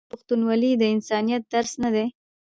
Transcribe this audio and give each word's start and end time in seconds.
آیا 0.03 0.09
پښتونولي 0.11 0.71
د 0.81 0.83
انسانیت 0.95 1.43
درس 1.53 1.73
نه 1.83 1.89
دی؟ 1.95 2.07